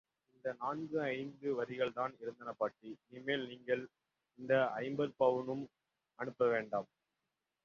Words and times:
இந்த 0.35 0.51
நான்கு 0.59 0.97
ஐந்து 1.09 1.47
வரிகள்தான் 1.59 2.13
இருந்தன 2.21 2.53
பாட்டி, 2.53 2.89
இனிமேல் 3.09 3.45
நீங்கள் 3.47 3.83
இந்த 4.39 4.55
ஐம்பது 4.79 5.13
பவுனும் 5.19 5.63
அனுப்ப 6.19 6.47
வேண்டாம். 6.47 6.89